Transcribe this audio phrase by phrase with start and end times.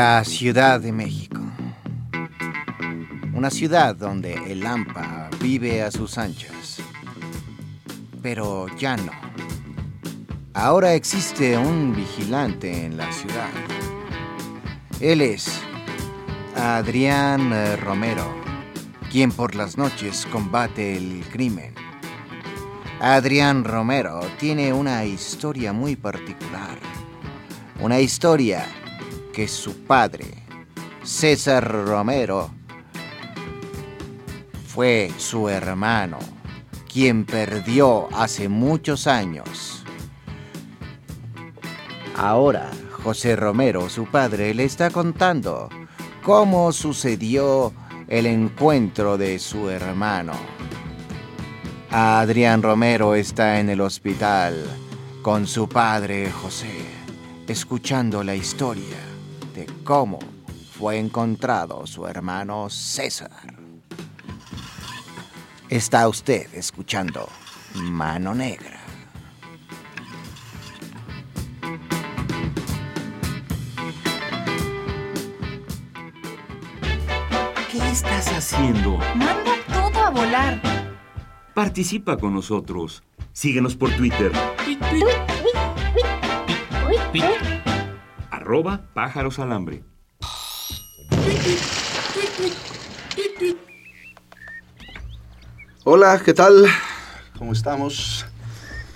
[0.00, 1.40] La Ciudad de México.
[3.34, 6.78] Una ciudad donde el Lampa vive a sus anchas.
[8.22, 9.10] Pero ya no.
[10.54, 13.50] Ahora existe un vigilante en la ciudad.
[15.00, 15.50] Él es
[16.54, 18.32] Adrián Romero,
[19.10, 21.74] quien por las noches combate el crimen.
[23.00, 26.78] Adrián Romero tiene una historia muy particular.
[27.80, 28.64] Una historia
[29.38, 30.34] que su padre,
[31.04, 32.50] César Romero,
[34.66, 36.18] fue su hermano,
[36.92, 39.84] quien perdió hace muchos años.
[42.16, 42.68] Ahora,
[43.04, 45.68] José Romero, su padre, le está contando
[46.24, 47.72] cómo sucedió
[48.08, 50.32] el encuentro de su hermano.
[51.92, 54.64] Adrián Romero está en el hospital
[55.22, 56.74] con su padre José,
[57.46, 59.07] escuchando la historia
[59.88, 60.18] cómo
[60.78, 63.30] fue encontrado su hermano César.
[65.70, 67.26] Está usted escuchando
[67.74, 68.78] Mano Negra.
[77.72, 78.98] ¿Qué estás haciendo?
[79.14, 80.60] Manda todo a volar.
[81.54, 83.02] Participa con nosotros.
[83.32, 84.32] Síguenos por Twitter.
[88.48, 89.84] Arroba pájaros alambre.
[95.84, 96.64] Hola, ¿qué tal?
[97.36, 98.24] ¿Cómo estamos?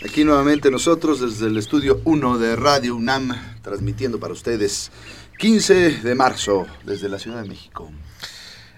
[0.03, 4.91] Aquí nuevamente nosotros desde el estudio 1 de Radio UNAM, transmitiendo para ustedes
[5.37, 7.91] 15 de marzo desde la Ciudad de México.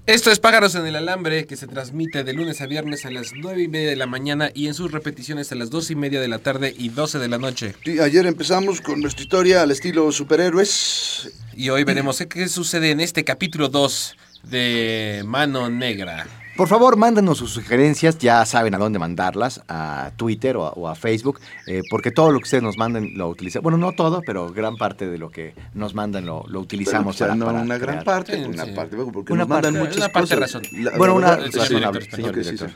[0.07, 3.33] Esto es Pájaros en el Alambre, que se transmite de lunes a viernes a las
[3.35, 6.21] 9 y media de la mañana y en sus repeticiones a las 2 y media
[6.21, 7.75] de la tarde y 12 de la noche.
[8.03, 11.33] Ayer empezamos con nuestra historia al estilo superhéroes.
[11.55, 16.27] Y hoy veremos qué sucede en este capítulo 2 de Mano Negra.
[16.57, 20.89] Por favor, mándenos sus sugerencias, ya saben a dónde mandarlas, a Twitter o a, o
[20.89, 23.65] a Facebook, eh, porque todo lo que ustedes nos manden lo utilizamos.
[23.65, 27.27] Bueno, no todo, pero gran parte de lo que nos mandan lo, lo utilizamos Pero,
[27.31, 28.71] para, no para una gran parte, Sí, una sí.
[28.71, 30.39] parte, porque Una nos mandan parte, muchas una parte cosas.
[30.63, 30.63] razón.
[30.85, 32.71] La- Bueno, una señor razonable, director, señor.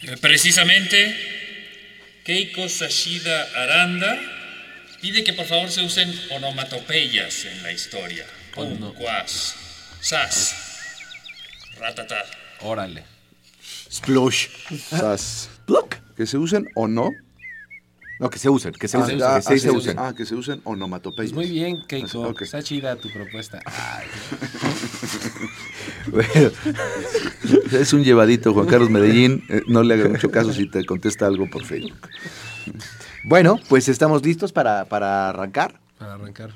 [0.00, 1.16] Eh, Precisamente,
[2.24, 4.18] Keiko Sashida Aranda
[5.02, 8.24] pide que por favor se usen onomatopeyas en la historia.
[8.54, 9.54] Cuas,
[10.00, 10.54] sas,
[11.78, 12.16] ratata.
[12.64, 13.04] Órale.
[13.90, 14.48] Splush.
[14.88, 15.50] Sas.
[16.16, 17.10] Que se usen o no.
[18.20, 19.98] No, que se usen, que se usen, ah, que sí ah, se usen.
[19.98, 21.32] Ah, que se usen onomatopeyas.
[21.32, 22.32] Pues muy bien, Keiko.
[22.40, 23.60] Está chida tu propuesta.
[26.08, 26.50] Bueno,
[27.72, 29.44] Es un llevadito, Juan Carlos Medellín.
[29.48, 32.08] Eh, no le hagas mucho caso si te contesta algo por Facebook.
[33.24, 35.80] bueno, pues estamos listos para, para arrancar.
[35.98, 36.52] Para arrancar.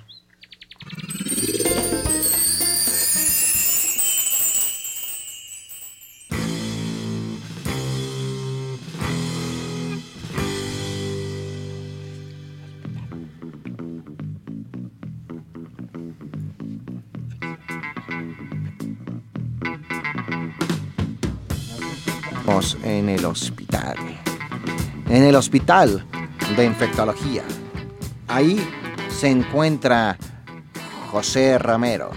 [22.82, 23.96] En el hospital.
[25.10, 26.06] En el hospital
[26.56, 27.42] de infectología.
[28.28, 28.66] Ahí
[29.10, 30.16] se encuentra
[31.10, 32.12] José Romero.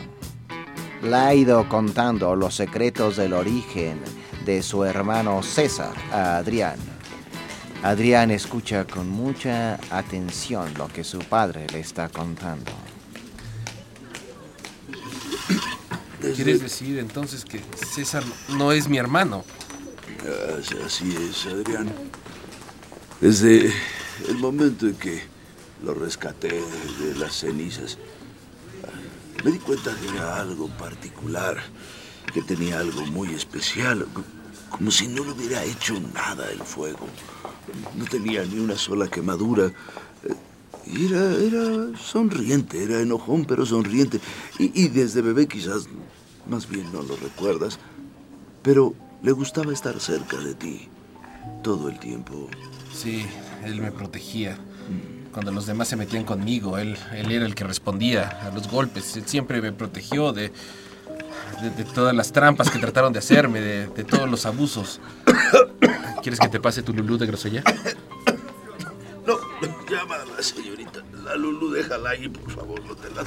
[1.03, 3.99] Le ha ido contando los secretos del origen
[4.45, 6.77] de su hermano César a Adrián.
[7.83, 12.71] Adrián escucha con mucha atención lo que su padre le está contando.
[16.33, 17.61] ¿Quieres decir entonces que
[17.93, 18.23] César
[18.57, 19.43] no es mi hermano?
[20.85, 21.89] Así es, Adrián.
[23.21, 23.71] Desde
[24.27, 25.21] el momento en que
[25.83, 26.49] lo rescaté
[26.99, 27.97] de las cenizas,
[29.43, 31.57] me di cuenta que era algo particular,
[32.33, 34.05] que tenía algo muy especial,
[34.69, 37.07] como si no le hubiera hecho nada el fuego.
[37.95, 39.67] No tenía ni una sola quemadura.
[40.23, 40.35] Eh,
[40.87, 44.19] Era, era sonriente, era enojón, pero sonriente.
[44.57, 45.87] Y desde bebé quizás,
[46.49, 47.79] más bien no lo recuerdas,
[48.63, 50.89] pero le gustaba estar cerca de ti
[51.63, 52.49] todo el tiempo.
[52.93, 53.25] Sí,
[53.63, 54.57] él me protegía.
[55.31, 59.15] Cuando los demás se metían conmigo, él, él era el que respondía a los golpes.
[59.15, 60.51] Él siempre me protegió de,
[61.61, 64.99] de, de todas las trampas que trataron de hacerme, de, de todos los abusos.
[66.23, 67.63] ¿Quieres que te pase tu lulú de grosoya?
[69.25, 69.37] No,
[69.89, 71.03] llama a la señorita.
[71.23, 72.83] La Lulu, déjala ahí, por favor.
[72.83, 73.21] No te la,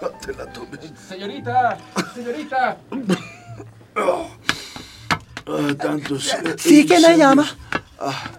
[0.00, 0.78] no te la tomes.
[1.08, 1.78] Señorita,
[2.14, 2.78] señorita.
[5.46, 6.32] Ah, tantos.
[6.58, 7.46] Sí, ¿quién le llama?
[7.98, 8.30] Ah,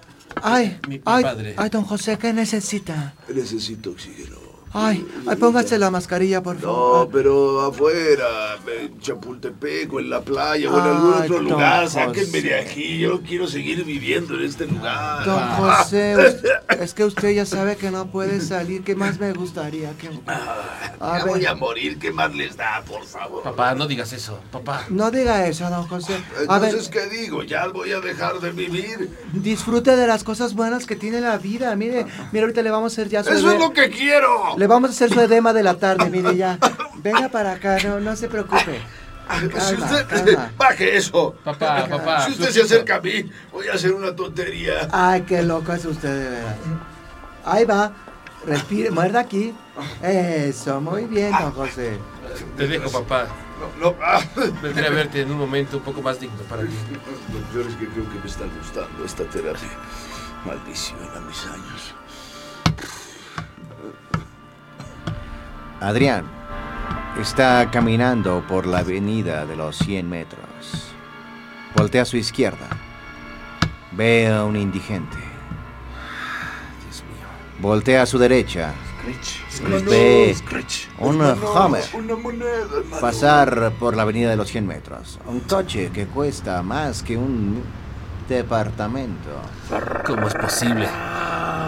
[0.42, 1.54] Ay, Mi- mi ay, padre.
[1.58, 3.14] ay, don José, ¿qué necesita?
[3.34, 4.38] necesito oxígeno.
[4.78, 7.10] Ay, ay, póngase la mascarilla, por No, favor.
[7.14, 11.84] pero afuera, en Chapultepec o en la playa o en Ay, algún otro lugar.
[11.86, 11.94] José.
[12.06, 13.00] Sáquenme de aquí.
[13.00, 15.24] Yo no quiero seguir viviendo en este lugar.
[15.24, 16.16] Don José,
[16.82, 18.84] es que usted ya sabe que no puede salir.
[18.84, 20.10] ¿Qué más me gustaría que...
[20.28, 21.34] A Ya ver.
[21.34, 21.98] voy a morir.
[21.98, 23.44] ¿Qué más les da, por favor?
[23.44, 24.40] Papá, no digas eso.
[24.52, 24.86] Papá.
[24.90, 26.16] No diga eso, don José.
[26.50, 27.44] A ver, Entonces, ¿qué digo?
[27.44, 29.10] ¿Ya voy a dejar de vivir?
[29.32, 31.74] disfrute de las cosas buenas que tiene la vida.
[31.78, 34.58] Mire, mire, ahorita le vamos a hacer ya su ¡Eso es lo que quiero!
[34.58, 36.58] Le vamos a hacer su edema de la tarde, mire ya.
[36.98, 38.82] Venga para acá, no, no se preocupe.
[39.28, 40.08] Si Calma, usted...
[40.08, 40.52] calma.
[40.58, 41.36] Baje eso.
[41.44, 42.26] Papá, papá.
[42.26, 44.88] Si usted se acerca a mí, voy a hacer una tontería.
[44.92, 46.56] Ay, qué loco es usted de veras.
[47.44, 47.92] Ahí va.
[48.46, 49.54] Respire, muerda aquí.
[50.04, 51.98] Eso, muy bien, don José.
[52.56, 53.28] Te dejo, papá.
[53.80, 53.96] No, no.
[54.04, 54.22] ah.
[54.62, 56.76] Vendré a verte en un momento un poco más digno para ti.
[57.34, 59.70] Lo peor es que creo que me está gustando esta terapia.
[60.46, 61.96] Maldición a mis años.
[65.82, 66.26] Adrián
[67.20, 70.94] está caminando por la avenida de los 100 metros.
[71.76, 72.68] Voltea a su izquierda.
[73.92, 75.18] Ve a un indigente.
[76.84, 77.28] Dios mío.
[77.60, 78.74] Voltea a su derecha.
[79.86, 80.88] Ve Scratch.
[81.00, 81.84] un Hummer
[83.00, 85.20] pasar por la avenida de los 100 metros.
[85.28, 87.62] Un coche que cuesta más que un
[88.28, 89.30] departamento.
[90.06, 90.88] ¿Cómo es posible?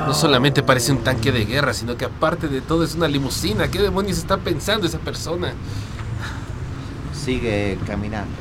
[0.06, 3.70] No solamente parece un tanque de guerra, sino que aparte de todo es una limusina.
[3.70, 5.54] ¿Qué demonios está pensando esa persona?
[7.14, 8.36] Sigue caminando.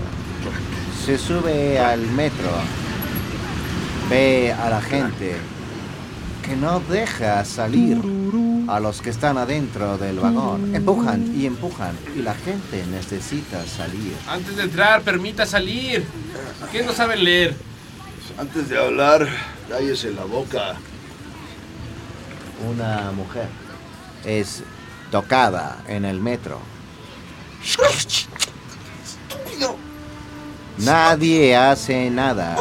[1.04, 2.50] Se sube al metro.
[4.08, 5.36] Ve a la gente
[6.44, 7.98] que no deja salir
[8.68, 10.74] a los que están adentro del vagón.
[10.74, 14.14] Empujan y empujan y la gente necesita salir.
[14.28, 16.04] Antes de entrar, permita salir.
[16.70, 17.56] ¿Qué no saben leer?
[18.38, 19.26] Antes de hablar,
[19.68, 20.76] cállese la boca.
[22.64, 23.48] Una mujer
[24.24, 24.62] es
[25.10, 26.60] tocada en el metro.
[30.78, 32.56] Nadie hace nada.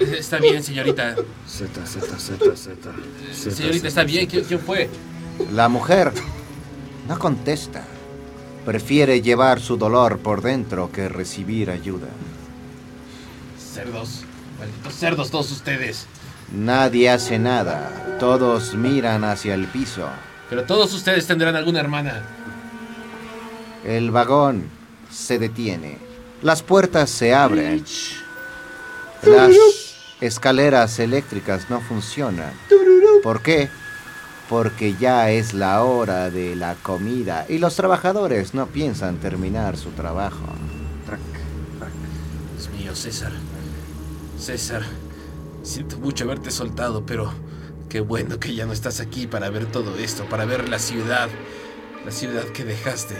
[0.00, 1.16] Está bien, señorita.
[1.46, 2.92] Z, Z, Z, Z.
[3.32, 4.26] Señorita, está bien.
[4.26, 4.88] ¿Quién, quién fue?
[5.52, 6.12] La mujer
[7.08, 7.84] no contesta.
[8.64, 12.08] Prefiere llevar su dolor por dentro que recibir ayuda.
[13.72, 14.24] Cerdos.
[14.58, 16.06] Malditos cerdos todos ustedes.
[16.52, 18.16] Nadie hace nada.
[18.18, 20.08] Todos miran hacia el piso.
[20.48, 22.22] Pero todos ustedes tendrán alguna hermana.
[23.84, 24.68] El vagón
[25.10, 25.98] se detiene.
[26.42, 27.84] Las puertas se abren.
[29.22, 29.54] Las
[30.20, 32.52] escaleras eléctricas no funcionan.
[33.22, 33.68] ¿Por qué?
[34.48, 39.90] Porque ya es la hora de la comida y los trabajadores no piensan terminar su
[39.90, 40.46] trabajo.
[42.56, 43.32] Dios mío, César.
[44.38, 44.82] César.
[45.68, 47.30] Siento mucho haberte soltado, pero
[47.90, 51.28] qué bueno que ya no estás aquí para ver todo esto, para ver la ciudad.
[52.06, 53.14] La ciudad que dejaste.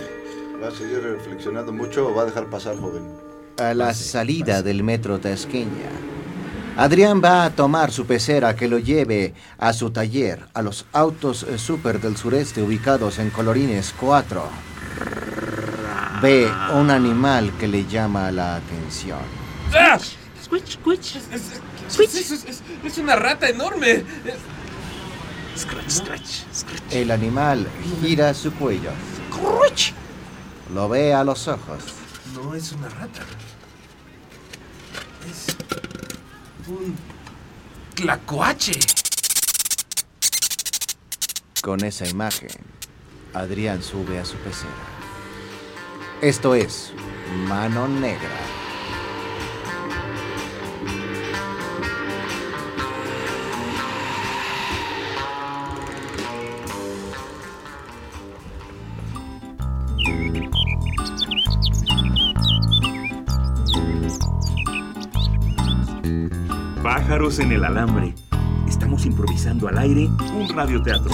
[0.63, 3.13] ¿Va a seguir reflexionando mucho o va a dejar pasar, joven?
[3.59, 5.91] A la salida del metro Tasqueña,
[6.79, 11.43] Adrián va a tomar su pecera que lo lleve a su taller, a los autos
[11.43, 14.43] eh, super del sureste ubicados en Colorines 4.
[16.23, 19.21] Ve un animal que le llama la atención.
[19.75, 19.99] ¡Ah!
[21.33, 23.91] Es, es- es- es- es- es una rata enorme.
[23.93, 24.05] Es-
[26.91, 27.67] El animal
[28.01, 28.91] gira su cuello.
[30.73, 31.83] Lo ve a los ojos.
[32.35, 33.23] No es una rata.
[35.29, 35.57] Es
[36.69, 36.97] un
[37.95, 38.79] tlacoache.
[41.63, 42.51] Con esa imagen,
[43.35, 44.71] Adrián sube a su pecera.
[46.23, 46.93] Esto es
[47.49, 48.31] Mano Negra.
[67.19, 68.15] En el alambre.
[68.69, 71.11] Estamos improvisando al aire un radioteatro.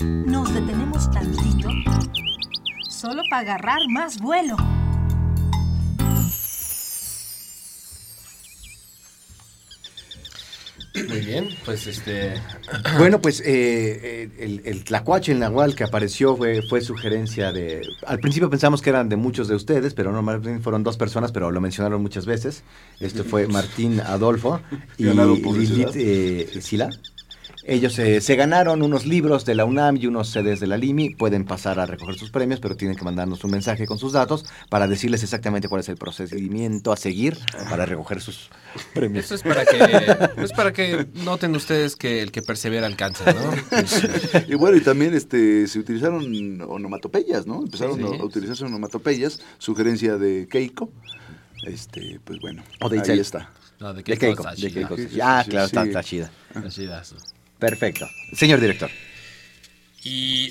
[0.00, 1.68] Nos detenemos tantito
[2.88, 4.56] solo para agarrar más vuelo.
[11.66, 12.40] Pues este...
[12.98, 17.82] Bueno, pues eh, eh, el, el tlacuache, el nahual que apareció fue, fue sugerencia de...
[18.06, 20.96] Al principio pensamos que eran de muchos de ustedes, pero no, más bien fueron dos
[20.96, 22.62] personas, pero lo mencionaron muchas veces.
[23.00, 24.60] Esto fue Martín Adolfo
[24.96, 26.88] y Lilith eh, Sila.
[27.68, 31.10] Ellos eh, se ganaron unos libros de la UNAM y unos CDs de la LIMI.
[31.16, 34.44] Pueden pasar a recoger sus premios, pero tienen que mandarnos un mensaje con sus datos
[34.70, 37.36] para decirles exactamente cuál es el procedimiento a seguir
[37.68, 38.50] para recoger sus
[38.94, 39.24] premios.
[39.24, 43.50] Esto es para que, es para que noten ustedes que el que persevera alcanza, ¿no?
[44.46, 47.62] Y bueno, y también este, se utilizaron onomatopeyas, ¿no?
[47.64, 48.02] Empezaron Sí.
[48.04, 50.92] a utilizarse onomatopeyas, sugerencia de Keiko.
[51.66, 53.50] Este, pues bueno, O de ahí está.
[53.80, 54.96] No, de Keiko, de Keiko.
[55.20, 56.30] Ah, claro, está, está chida.
[56.68, 57.16] Chidazo.
[57.58, 58.08] Perfecto.
[58.32, 58.90] Señor director.
[60.02, 60.50] Y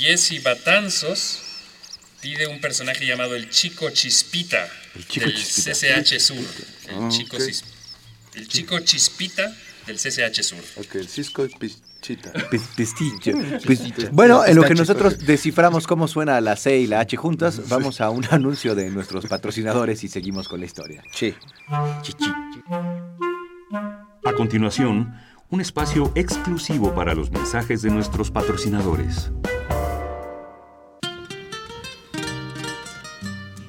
[0.00, 1.42] Jesse Batanzos
[2.20, 5.72] pide un personaje llamado el Chico Chispita El Chico del Chispita.
[5.72, 6.36] CCH Sur.
[6.88, 7.42] El, chico, ok.
[7.42, 7.64] Cis-
[8.34, 9.52] el Chico Chispita
[9.86, 10.58] del CCH Sur.
[10.76, 12.32] Ok, el Cisco Pichita.
[12.50, 13.58] Pis- Pistillo.
[13.66, 17.68] Pis- Bueno, en lo que nosotros desciframos cómo suena la C y la H juntas,
[17.68, 21.02] vamos a un anuncio de nuestros patrocinadores y seguimos con la historia.
[21.12, 21.34] Sí.
[24.24, 25.14] A continuación,
[25.50, 29.30] un espacio exclusivo para los mensajes de nuestros patrocinadores.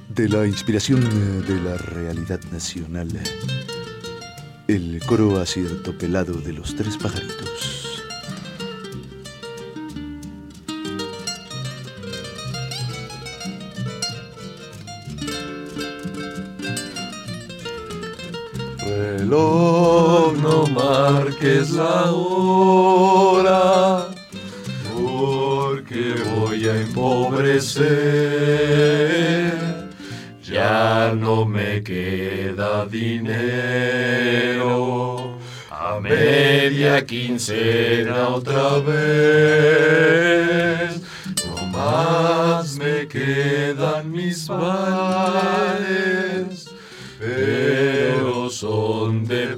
[0.09, 3.09] De la inspiración eh, de la realidad nacional.
[4.67, 7.85] El coro aciertopelado de los tres pajaritos.
[19.25, 19.64] No
[21.45, 24.07] marques la hora,
[24.93, 27.85] porque voy a empobrecer.
[30.43, 33.77] Ya no me queda dinero,
[35.69, 39.81] a media quincena otra vez.
[41.45, 45.55] No más me quedan mis vales
[47.19, 49.55] pero son de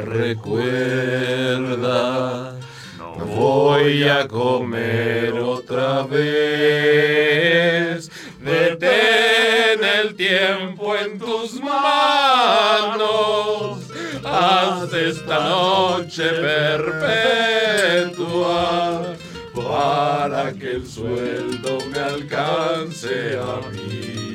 [0.00, 1.44] recuerda.
[3.36, 7.44] Voy a comer otra vez.
[8.40, 12.94] Detén el tiempo en tus manos.
[14.24, 17.44] Haz esta noche perpetua
[19.54, 24.32] para que el sueldo me alcance a mí,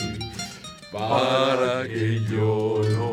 [0.91, 3.08] para que yo no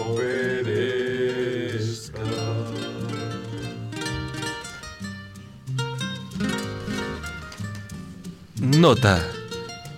[8.86, 9.20] Nota.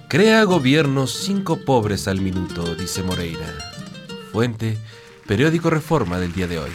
[0.08, 3.46] Crea gobiernos cinco pobres al minuto, dice Moreira.
[4.32, 4.78] Fuente,
[5.26, 6.70] periódico Reforma del día de hoy.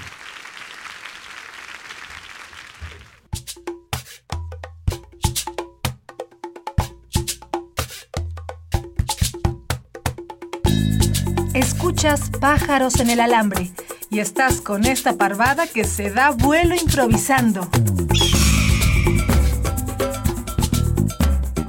[11.55, 13.72] Escuchas pájaros en el alambre
[14.12, 17.67] y estás con esta parvada que se da vuelo improvisando.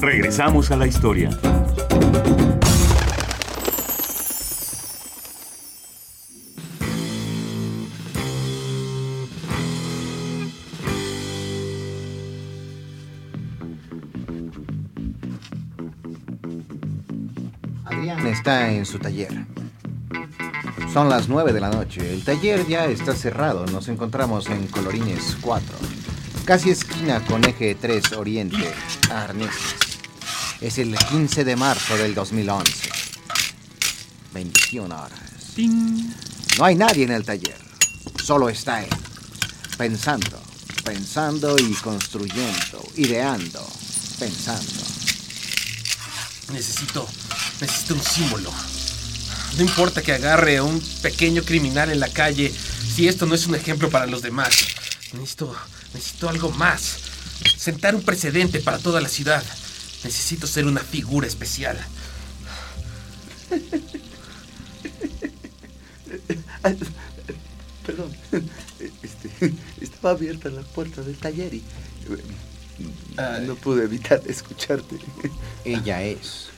[0.04, 1.30] Regresamos a la historia.
[17.86, 19.46] Adrián está en su taller.
[20.92, 22.12] Son las 9 de la noche.
[22.12, 23.64] El taller ya está cerrado.
[23.66, 25.74] Nos encontramos en Colorines 4.
[26.44, 28.70] Casi esquina con eje 3 Oriente,
[29.10, 29.83] Arneses.
[30.60, 32.90] Es el 15 de marzo del 2011.
[34.32, 35.20] 21 horas.
[36.58, 37.58] No hay nadie en el taller.
[38.22, 38.90] Solo está él.
[39.76, 40.40] Pensando,
[40.84, 43.66] pensando y construyendo, ideando,
[44.18, 44.82] pensando.
[46.52, 47.08] Necesito,
[47.60, 48.52] necesito un símbolo.
[49.56, 52.52] No importa que agarre a un pequeño criminal en la calle,
[52.94, 54.50] si esto no es un ejemplo para los demás.
[55.12, 55.54] Necesito,
[55.92, 56.96] necesito algo más.
[57.56, 59.44] Sentar un precedente para toda la ciudad.
[60.04, 61.78] Necesito ser una figura especial.
[67.86, 68.12] Perdón,
[69.02, 71.62] este, estaba abierta la puerta del taller y
[73.18, 74.96] eh, no pude evitar escucharte.
[75.64, 76.48] Ella es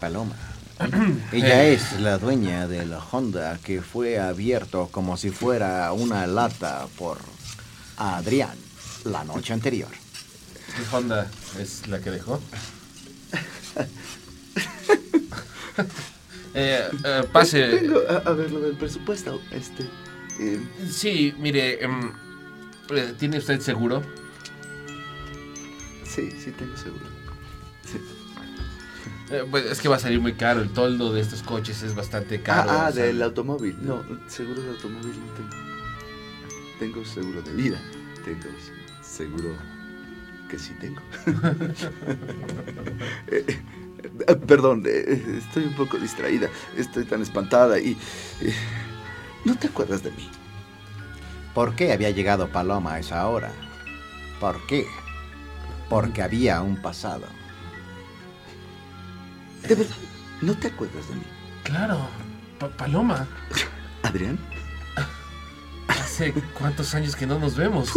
[0.00, 0.36] Paloma.
[1.32, 7.18] Ella es la dueña del Honda que fue abierto como si fuera una lata por
[7.96, 8.56] Adrián
[9.04, 10.05] la noche anterior.
[10.76, 12.40] ¿Qué Honda es la que dejó?
[16.58, 17.82] Eh, eh, pase.
[18.08, 19.42] A, a ver lo del presupuesto.
[19.50, 19.84] Este.
[20.40, 20.58] eh,
[20.90, 22.12] Sí, mire, em,
[23.18, 24.02] ¿tiene usted seguro?
[26.02, 27.04] sí, sí, tengo seguro.
[27.84, 28.00] Sí.
[29.50, 30.62] Pues es que va a salir muy caro.
[30.62, 32.70] El toldo de estos coches es bastante caro.
[32.70, 33.76] ah, ah, o sea, del automóvil.
[33.82, 35.50] No, seguro de automóvil no tengo.
[36.78, 37.78] Tengo seguro de vida.
[38.24, 38.46] Tengo
[39.02, 39.54] seguro
[40.48, 41.00] que sí tengo.
[43.28, 43.44] Eh,
[44.28, 46.48] eh, perdón, eh, estoy un poco distraída.
[46.76, 47.96] Estoy tan espantada y...
[48.40, 48.54] eh,
[49.44, 50.30] ¿No te acuerdas de mí?
[51.54, 53.52] ¿Por qué había llegado Paloma a esa hora?
[54.40, 54.86] ¿Por qué?
[55.88, 57.26] Porque había un pasado.
[59.68, 59.96] De verdad,
[60.40, 61.22] ¿no te acuerdas de mí?
[61.64, 62.08] Claro,
[62.58, 63.26] Pa- Paloma.
[64.02, 64.38] ¿Adrián?
[65.88, 67.90] Hace cuántos años que no nos vemos.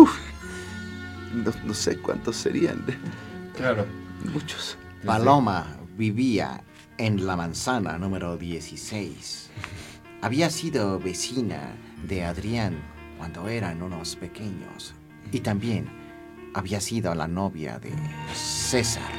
[1.33, 2.83] No, no sé cuántos serían.
[3.55, 3.85] Claro.
[4.33, 4.77] Muchos.
[5.05, 5.65] Paloma
[5.97, 6.63] vivía
[6.97, 9.49] en la manzana número 16.
[10.21, 12.77] Había sido vecina de Adrián
[13.17, 14.93] cuando eran unos pequeños.
[15.31, 15.89] Y también
[16.53, 17.91] había sido la novia de
[18.33, 19.11] César,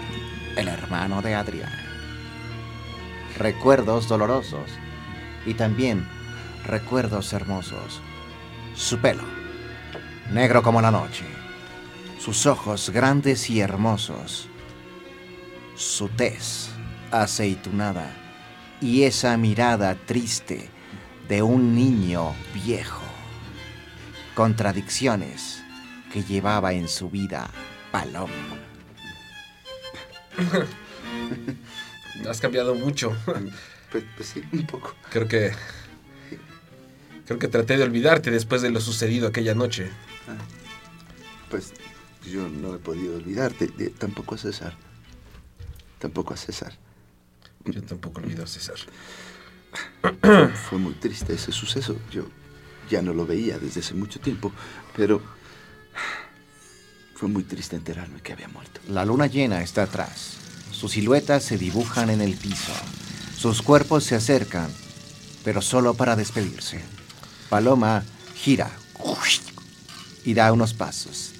[0.57, 1.73] el hermano de Adrián.
[3.39, 4.71] Recuerdos dolorosos
[5.47, 6.07] y también
[6.67, 8.03] recuerdos hermosos.
[8.75, 9.25] Su pelo,
[10.33, 11.40] negro como la noche.
[12.21, 14.51] Sus ojos grandes y hermosos
[15.81, 16.69] su tez
[17.11, 18.15] aceitunada
[18.83, 20.69] y esa mirada triste
[21.27, 23.03] de un niño viejo.
[24.35, 25.63] Contradicciones
[26.13, 27.51] que llevaba en su vida
[27.91, 28.35] Paloma.
[32.29, 33.17] Has cambiado mucho.
[33.91, 34.95] Pues, pues sí, un poco.
[35.11, 35.53] Creo que.
[37.25, 39.91] Creo que traté de olvidarte después de lo sucedido aquella noche.
[41.49, 41.73] Pues
[42.29, 43.67] yo no he podido olvidarte.
[43.69, 44.75] de- Tampoco a César.
[45.99, 46.73] Tampoco a César.
[47.65, 48.77] Yo tampoco olvido a César.
[50.21, 51.97] Fue, fue muy triste ese suceso.
[52.11, 52.25] Yo
[52.91, 54.53] ya no lo veía desde hace mucho tiempo,
[54.97, 55.21] pero
[57.15, 58.81] fue muy triste enterarme que había muerto.
[58.89, 60.37] La luna llena está atrás.
[60.73, 62.73] Sus siluetas se dibujan en el piso.
[63.37, 64.71] Sus cuerpos se acercan,
[65.45, 66.81] pero solo para despedirse.
[67.51, 68.05] Paloma
[68.35, 68.71] gira
[70.25, 71.33] y da unos pasos.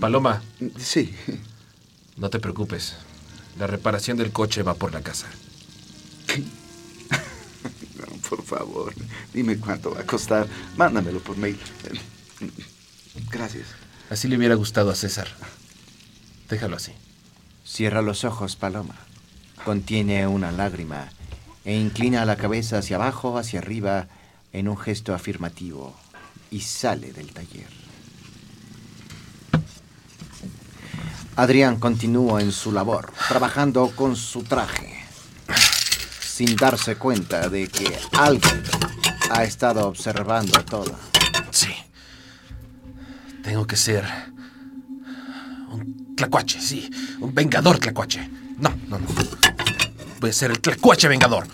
[0.00, 0.42] Paloma,
[0.78, 1.14] Sí,
[2.16, 2.96] no te preocupes.
[3.58, 5.26] La reparación del coche va por la casa.
[7.98, 8.94] no, por favor,
[9.34, 10.48] dime cuánto va a costar.
[10.76, 11.58] Mándamelo por mail.
[13.30, 13.66] Gracias.
[14.08, 15.28] Así le hubiera gustado a César.
[16.48, 16.92] Déjalo así.
[17.66, 18.96] Cierra los ojos, Paloma.
[19.64, 21.10] Contiene una lágrima
[21.64, 24.08] e inclina la cabeza hacia abajo, hacia arriba,
[24.52, 25.94] en un gesto afirmativo
[26.50, 27.89] y sale del taller.
[31.36, 35.04] Adrián continúa en su labor, trabajando con su traje,
[36.20, 38.62] sin darse cuenta de que alguien
[39.30, 40.98] ha estado observando todo.
[41.50, 41.72] Sí.
[43.42, 44.04] Tengo que ser.
[45.70, 46.90] Un tlacuache, sí.
[47.20, 48.28] Un vengador tlacuache.
[48.58, 49.06] No, no, no.
[50.20, 51.46] Voy a ser el tlacuache vengador.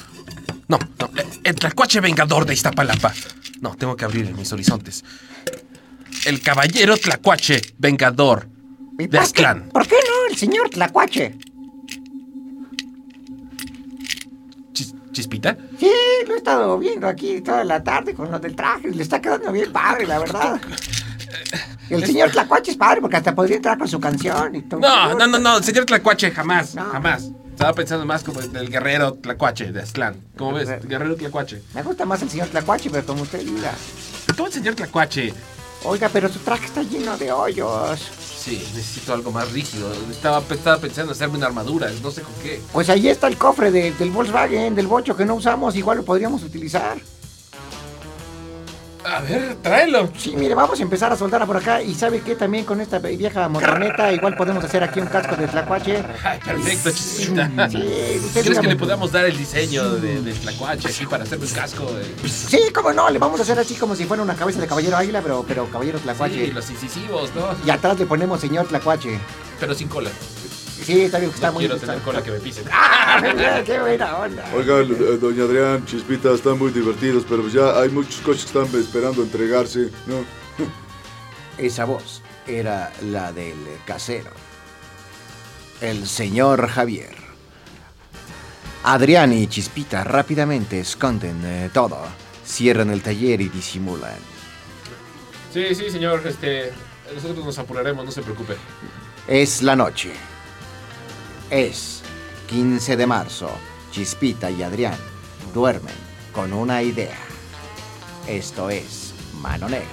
[0.69, 1.11] No, no.
[1.45, 3.13] El tlacuache vengador de Iztapalapa.
[3.61, 5.05] No, tengo que abrir mis horizontes.
[6.25, 8.56] El caballero tlacuache vengador
[8.99, 9.69] de Aztlán.
[9.73, 11.37] ¿Por qué no el señor Tlacuache?
[14.73, 15.57] Chis- ¿Chispita?
[15.79, 15.91] Sí,
[16.27, 18.89] lo he estado viendo aquí toda la tarde con lo del traje.
[18.91, 20.61] Le está quedando bien padre, la verdad.
[21.89, 24.81] El señor Tlacuache es padre porque hasta podría entrar con su canción y todo.
[24.81, 25.63] No, no, no, no.
[25.63, 26.75] Señor tlacuache, jamás.
[26.75, 26.85] No.
[26.87, 27.31] Jamás.
[27.51, 30.17] Estaba pensando más como el guerrero tlacuache de Aztlán.
[30.37, 30.69] ¿Cómo ves?
[30.85, 31.63] Guerrero tlacuache.
[31.75, 33.71] Me gusta más el señor Tlacuache, pero como usted diga.
[34.37, 35.33] ¿Cómo el señor tlacuache?
[35.85, 38.01] Oiga, pero su traje está lleno de hoyos.
[38.47, 39.93] Sí, necesito algo más rígido.
[40.09, 42.61] Estaba, estaba pensando en hacerme una armadura, no sé con qué.
[42.73, 46.05] Pues ahí está el cofre de- del Volkswagen, del bocho que no usamos, igual lo
[46.05, 46.97] podríamos utilizar.
[49.07, 50.11] A ver, tráelo.
[50.19, 52.99] Sí, mire, vamos a empezar a soldar por acá y sabe que también con esta
[52.99, 56.03] vieja motoneta igual podemos hacer aquí un casco de tlacuache.
[56.25, 57.71] Ay, perfecto, chispita.
[57.71, 57.79] Sí,
[58.33, 61.85] ¿Crees que le podamos dar el diseño de, tlacuache aquí para hacerme un casco?
[61.93, 64.67] de- Sí, cómo no, le vamos a hacer así como si fuera una cabeza de
[64.67, 66.47] caballero águila, pero, pero caballero tlacuache.
[66.47, 67.47] Sí, los incisivos, ¿no?
[67.65, 69.19] Y atrás le ponemos señor tlacuache.
[69.61, 70.11] Pero sin cola.
[70.87, 72.65] Sí, está bien, está No muy quiero tener cola que me pisen.
[72.73, 73.21] ¡Ah!
[73.67, 74.49] ¡Qué buena onda!
[74.55, 78.81] Oiga, eh, doña Adrián, Chispita, están muy divertidos, pero ya hay muchos coches que están
[78.81, 80.25] esperando entregarse, ¿no?
[81.59, 84.31] Esa voz era la del casero,
[85.81, 87.17] el señor Javier.
[88.85, 91.99] Adrián y Chispita rápidamente esconden eh, todo,
[92.45, 94.21] cierran el taller y disimulan.
[95.53, 96.25] Sí, sí, señor.
[96.25, 96.71] Este,
[97.13, 98.55] nosotros nos apuraremos, no se preocupe.
[99.27, 100.13] Es la noche.
[101.51, 102.03] Es
[102.49, 103.51] 15 de marzo.
[103.93, 104.97] Chispita y Adrián
[105.55, 105.95] duermen
[106.33, 107.17] con una idea.
[108.27, 109.87] Esto es Mano Negra.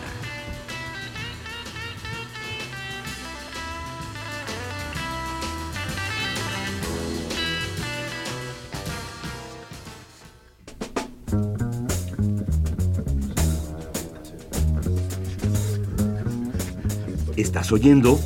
[17.38, 18.20] Estás oyendo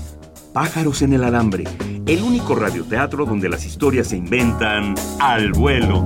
[0.53, 1.65] Pájaros en el Alambre,
[2.07, 6.05] el único radioteatro donde las historias se inventan al vuelo.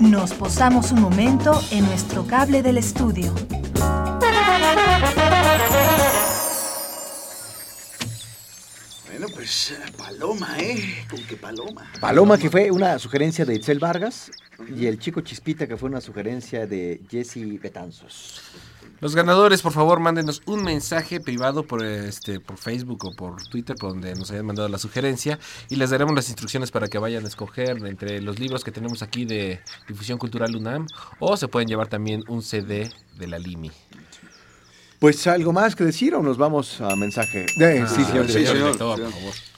[0.00, 3.32] Nos posamos un momento en nuestro cable del estudio.
[9.06, 11.06] Bueno, pues Paloma, ¿eh?
[11.08, 11.90] Con que Paloma.
[12.00, 14.30] Paloma, que fue una sugerencia de Itzel Vargas,
[14.76, 18.42] y el chico Chispita, que fue una sugerencia de Jesse Betanzos.
[19.02, 23.74] Los ganadores, por favor, mándenos un mensaje privado por este por Facebook o por Twitter,
[23.74, 27.24] por donde nos hayan mandado la sugerencia, y les daremos las instrucciones para que vayan
[27.24, 30.86] a escoger entre los libros que tenemos aquí de Difusión Cultural UNAM,
[31.18, 33.72] o se pueden llevar también un CD de la Limi.
[35.00, 37.46] Pues algo más que decir o nos vamos a mensaje.
[37.58, 38.78] Eh, sí, señor sí, señor.
[38.78, 39.00] Por favor.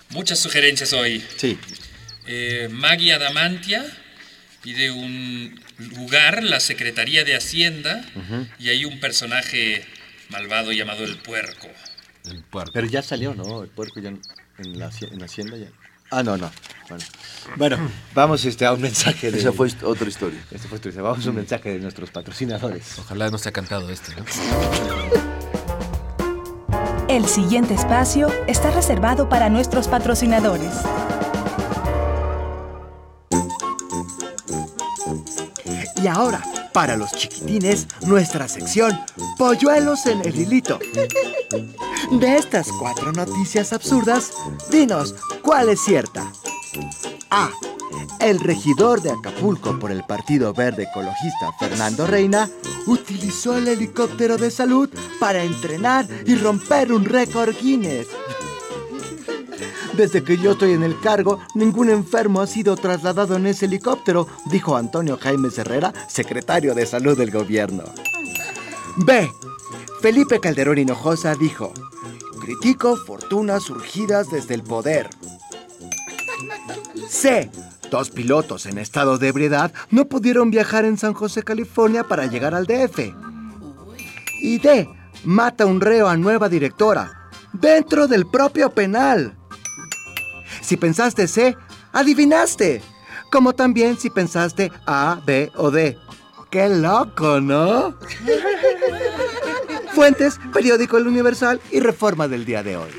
[0.09, 1.23] Muchas sugerencias hoy.
[1.37, 1.59] Sí.
[2.27, 3.85] Eh, Maggie Adamantia
[4.63, 8.05] pide un lugar, la Secretaría de Hacienda,
[8.59, 9.85] y hay un personaje
[10.31, 11.69] malvado llamado el puerco.
[12.31, 12.73] El puerco.
[12.73, 13.63] Pero ya salió, ¿no?
[13.63, 14.21] El puerco ya en,
[14.59, 15.67] en la, haci- en la hacienda ya.
[16.11, 16.51] Ah, no, no.
[16.89, 17.05] Bueno,
[17.57, 19.39] bueno vamos este, a un mensaje de...
[19.41, 20.41] Esa fue otra historia.
[20.51, 22.99] Este fue tu- Vamos a un mensaje de nuestros patrocinadores.
[22.99, 24.25] Ojalá no se ha cantado este, ¿no?
[27.09, 30.73] El siguiente espacio está reservado para nuestros patrocinadores.
[36.05, 36.43] Y ahora,
[36.75, 38.93] para los chiquitines, nuestra sección
[39.39, 40.79] Polluelos en el hilito.
[42.21, 44.31] De estas cuatro noticias absurdas,
[44.71, 46.31] dinos, ¿cuál es cierta?
[47.31, 47.49] A.
[48.21, 52.51] El regidor de Acapulco por el Partido Verde Ecologista Fernando Reina
[52.87, 58.09] utilizó el helicóptero de salud para entrenar y romper un récord Guinness.
[59.97, 64.27] Desde que yo estoy en el cargo, ningún enfermo ha sido trasladado en ese helicóptero,
[64.47, 67.85] dijo Antonio Jaime Herrera, secretario de Salud del gobierno.
[68.97, 69.31] B.
[70.01, 71.73] Felipe Calderón Hinojosa dijo,
[72.41, 75.09] critico fortunas surgidas desde el poder.
[77.09, 77.51] C.
[77.91, 82.55] Dos pilotos en estado de ebriedad no pudieron viajar en San José, California para llegar
[82.55, 83.15] al DF.
[84.43, 84.89] Y D.
[85.25, 87.31] Mata un reo a nueva directora.
[87.53, 89.39] Dentro del propio penal.
[90.65, 91.57] Si pensaste C,
[91.93, 92.83] adivinaste.
[93.31, 95.99] Como también si pensaste A, B o D.
[96.51, 97.95] ¡Qué loco, ¿no?
[99.95, 102.91] Fuentes, periódico El Universal y Reforma del día de hoy.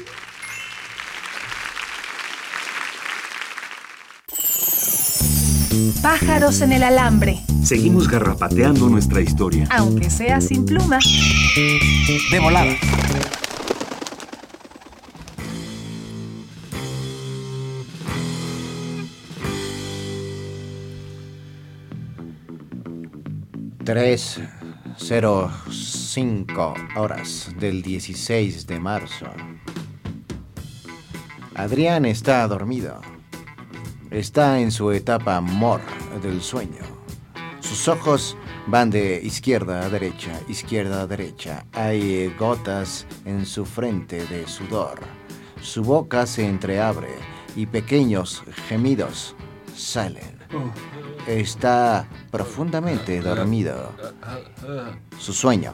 [6.01, 9.67] Pájaros en el alambre, Seguimos garrapateando nuestra historia.
[9.71, 10.99] aunque sea sin pluma.
[12.31, 12.73] De volada.
[23.85, 24.39] Tres,
[24.97, 29.27] cero, cinco horas del 16 de marzo.
[31.53, 32.99] Adrián está dormido.
[34.09, 35.81] Está en su etapa mor
[36.23, 36.81] del sueño.
[37.59, 41.67] Sus ojos van de izquierda a derecha, izquierda a derecha.
[41.71, 44.99] Hay gotas en su frente de sudor.
[45.61, 47.09] Su boca se entreabre
[47.55, 49.35] y pequeños gemidos
[49.75, 50.39] salen.
[51.27, 53.91] Está profundamente dormido.
[55.17, 55.73] Su sueño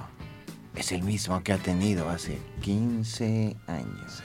[0.76, 4.24] es el mismo que ha tenido hace 15 años.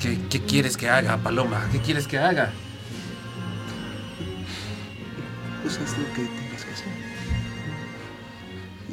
[0.00, 1.68] ¿Qué, qué quieres que haga, Paloma?
[1.72, 2.52] ¿Qué quieres que haga?
[5.62, 6.86] Pues haz lo que tengas que hacer.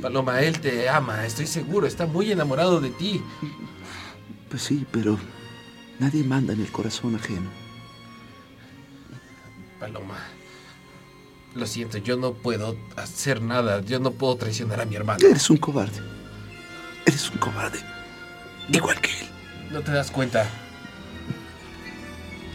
[0.02, 3.22] Paloma, él te ama, estoy seguro, está muy enamorado de ti.
[4.50, 5.18] Pues sí, pero
[6.00, 7.50] nadie manda en el corazón ajeno.
[9.80, 10.18] Paloma,
[11.56, 15.20] lo siento, yo no puedo hacer nada, yo no puedo traicionar a mi hermano.
[15.28, 16.00] Eres un cobarde.
[17.06, 17.80] Eres un cobarde.
[18.70, 19.28] Igual que él.
[19.72, 20.44] ¿No te das cuenta?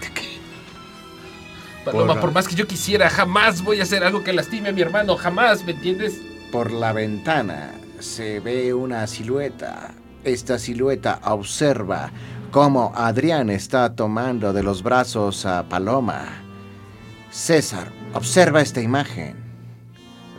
[0.00, 0.38] ¿De qué?
[1.84, 4.72] Paloma, Por- por más que yo quisiera, jamás voy a hacer algo que lastime a
[4.72, 6.20] mi hermano, jamás, ¿me entiendes?
[6.50, 9.92] Por la ventana se ve una silueta.
[10.24, 12.10] Esta silueta observa
[12.50, 16.42] cómo Adrián está tomando de los brazos a Paloma.
[17.30, 19.36] César observa esta imagen.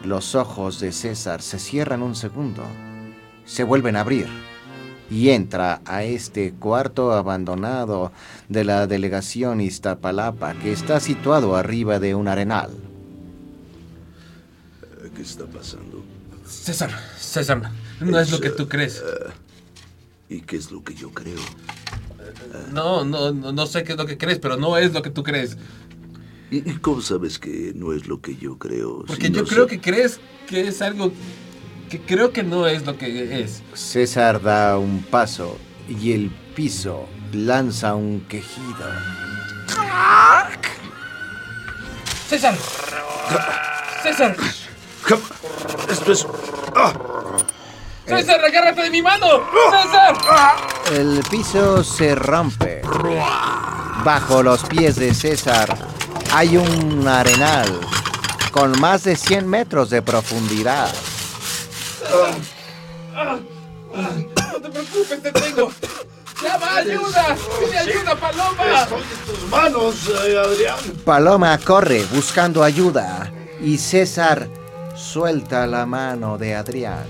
[0.04, 2.64] Los ojos de César se cierran un segundo
[3.52, 4.28] se vuelven a abrir
[5.10, 8.14] y entra a este cuarto abandonado
[8.48, 12.72] de la delegación Iztapalapa que está situado arriba de un arenal.
[15.14, 16.02] ¿Qué está pasando?
[16.48, 17.62] César, César,
[18.00, 19.04] no es lo que tú crees.
[20.32, 21.36] ¿Y qué es lo que yo creo?
[22.72, 25.10] No, no, no, no sé qué es lo que crees, pero no es lo que
[25.10, 25.58] tú crees.
[26.50, 29.04] ¿Y y cómo sabes que no es lo que yo creo?
[29.06, 31.12] Porque Si yo no creo sé- que crees que es algo
[31.90, 33.62] que creo que no es lo que es.
[33.74, 35.58] César da un paso
[35.90, 38.88] y el piso lanza un quejido.
[42.30, 42.56] César.
[44.04, 44.38] César.
[45.90, 46.26] Esto es...
[48.18, 49.28] César, agárrate de mi mano.
[49.72, 50.16] César.
[50.92, 52.82] El piso se rompe.
[54.04, 55.78] Bajo los pies de César
[56.34, 57.80] hay un arenal
[58.52, 60.90] con más de 100 metros de profundidad.
[63.94, 65.72] No te preocupes, te tengo.
[66.42, 67.38] ¡Llama ayuda!
[67.60, 68.82] ¡Pide ayuda, Paloma!
[68.82, 69.96] Estoy en tus manos,
[70.26, 70.76] eh, Adrián.
[71.06, 74.50] Paloma corre buscando ayuda y César
[74.96, 77.06] suelta la mano de Adrián.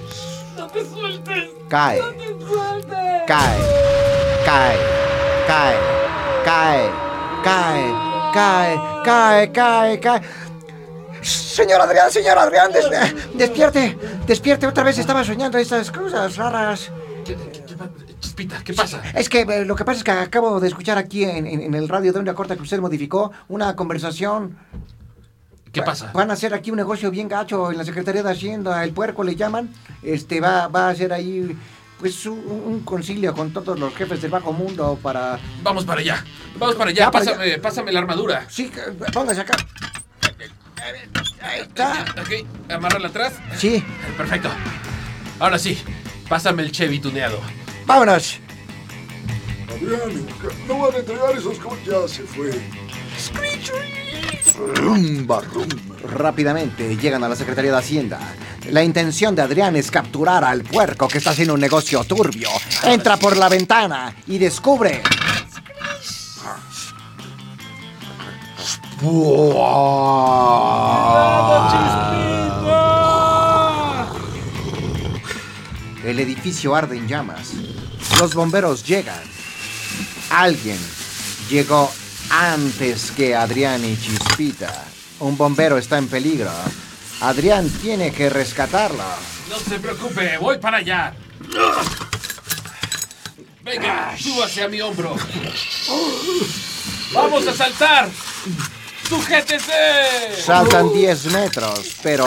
[0.58, 1.50] ¡No te sueltes!
[1.70, 2.98] Cae, ¡No te sueltes!
[3.28, 3.58] cae,
[4.46, 4.78] cae,
[5.48, 5.78] cae,
[6.46, 6.90] cae,
[7.44, 7.94] cae,
[8.34, 10.22] cae, cae, cae, cae.
[11.22, 14.68] Señor Adrián, señor Adrián, des- eh, despierte, despierte.
[14.68, 16.92] Otra vez estaba soñando estas cosas raras.
[18.20, 19.02] Chispita, ¿qué pasa?
[19.16, 21.74] Es que eh, lo que pasa es que acabo de escuchar aquí en, en- en
[21.76, 24.58] el radio de una corta que usted modificó una conversación.
[25.72, 26.12] ¿Qué pasa?
[26.14, 29.24] Van a hacer aquí un negocio bien gacho en la Secretaría de Hacienda, el puerco
[29.24, 29.70] le llaman.
[30.04, 31.56] Este va, va a hacer ahí
[32.00, 35.40] pues un, un concilio con todos los jefes del bajo mundo para.
[35.64, 36.26] Vamos para allá.
[36.58, 37.10] Vamos para allá.
[37.12, 38.46] Para pásame, pásame la armadura.
[38.50, 38.70] Sí,
[39.14, 39.56] póngase acá.
[41.42, 42.06] Ahí está.
[42.20, 43.34] Ok, amárrala atrás.
[43.58, 43.84] Sí,
[44.18, 44.50] Perfecto.
[45.40, 45.78] Ahora sí,
[46.28, 47.40] pásame el Chevy tuneado.
[47.86, 48.40] vámonos.
[49.70, 50.28] Adrián,
[50.68, 51.86] no van a entregar esos coches.
[51.88, 52.52] Ya se fue.
[54.76, 55.96] Rumba, rumba.
[56.14, 58.20] Rápidamente llegan a la Secretaría de Hacienda.
[58.70, 62.50] La intención de Adrián es capturar al puerco que está haciendo un negocio turbio.
[62.84, 65.02] Entra por la ventana y descubre.
[76.04, 77.54] El edificio arde en llamas.
[78.20, 79.22] Los bomberos llegan.
[80.30, 80.78] Alguien
[81.50, 81.92] llegó
[82.32, 84.86] antes que Adrián y Chispita.
[85.20, 86.50] Un bombero está en peligro.
[87.20, 89.04] Adrián tiene que rescatarlo.
[89.50, 91.13] No se preocupe, voy para allá.
[93.62, 95.15] Venga, súbase a mi hombro.
[97.13, 98.10] ¡Vamos a saltar!
[99.08, 100.41] ¡Sujétese!
[100.44, 102.26] Saltan 10 metros, pero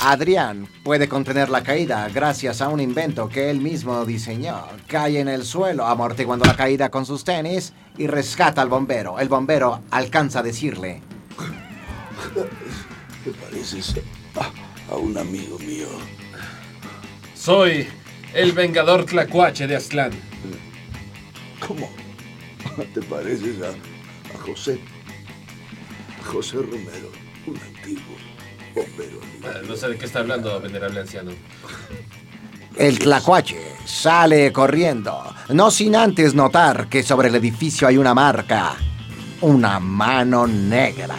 [0.00, 4.64] Adrián puede contener la caída gracias a un invento que él mismo diseñó.
[4.86, 9.18] Cae en el suelo amortiguando la caída con sus tenis y rescata al bombero.
[9.18, 11.02] El bombero alcanza a decirle,
[13.24, 13.96] Te pareces
[14.36, 15.88] a, a un amigo mío.
[17.34, 17.88] Soy
[18.34, 20.12] el vengador tlacuache de Aztlán.
[21.66, 21.90] ¿Cómo?
[22.94, 23.70] ¿Te pareces a,
[24.34, 24.78] a José?
[26.24, 27.10] José Romero,
[27.46, 28.27] un antiguo
[28.78, 29.20] bombero.
[29.44, 31.32] Ah, No sé de qué está hablando, venerable anciano.
[32.76, 38.74] El tlacuache sale corriendo, no sin antes notar que sobre el edificio hay una marca,
[39.40, 41.16] una mano negra.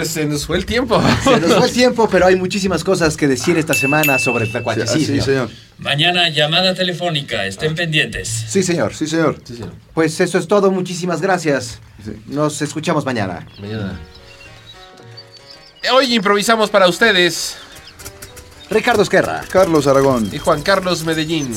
[0.00, 0.98] Pues se nos fue el tiempo.
[1.22, 4.50] Se nos fue el tiempo, pero hay muchísimas cosas que decir esta semana sobre el
[4.50, 5.16] tlacuachicidio.
[5.16, 5.50] Sí, señor.
[5.76, 8.26] Mañana llamada telefónica, estén pendientes.
[8.48, 8.94] Sí, señor.
[8.94, 9.36] Sí, señor.
[9.92, 10.70] Pues eso es todo.
[10.70, 11.80] Muchísimas gracias.
[12.28, 13.46] Nos escuchamos mañana.
[13.60, 14.00] Mañana.
[15.92, 17.58] Hoy improvisamos para ustedes
[18.70, 19.42] Ricardo Esquerra.
[19.50, 20.30] Carlos Aragón.
[20.32, 21.52] y Juan Carlos Medellín.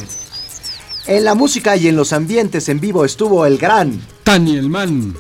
[1.08, 5.16] En la música y en los ambientes en vivo estuvo el gran Daniel Mann.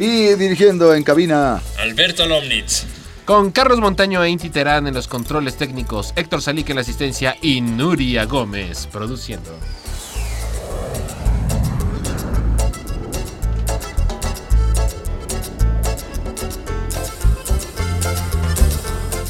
[0.00, 1.60] Y dirigiendo en cabina.
[1.78, 2.86] Alberto Lomnitz.
[3.26, 7.36] Con Carlos Montaño e Inti Terán en los controles técnicos, Héctor Salique en la asistencia
[7.42, 9.50] y Nuria Gómez produciendo.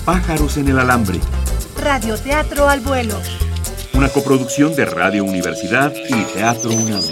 [0.04, 1.18] Pájaros en el alambre.
[1.76, 3.20] Radioteatro al vuelo.
[3.92, 7.02] Una coproducción de Radio Universidad y Teatro UNAM.